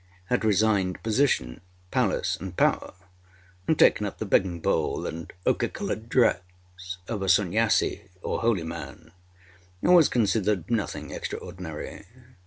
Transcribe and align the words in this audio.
had 0.29 0.43
resigned 0.43 1.03
position, 1.03 1.61
palace, 1.91 2.35
and 2.35 2.57
power, 2.57 2.95
and 3.67 3.77
taken 3.77 4.03
up 4.03 4.17
the 4.17 4.25
begging 4.25 4.59
bowl 4.59 5.05
and 5.05 5.31
ochre 5.45 5.67
coloured 5.67 6.09
dress 6.09 6.39
of 7.07 7.21
a 7.21 7.29
Sunnyasi, 7.29 8.09
or 8.23 8.39
holy 8.41 8.63
man, 8.63 9.11
was 9.79 10.09
considered 10.09 10.71
nothing 10.71 11.11
extraordinary. 11.11 12.07